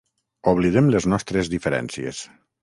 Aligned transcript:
Oblidem 0.51 0.89
les 0.95 1.07
nostres 1.13 1.53
diferències. 1.55 2.25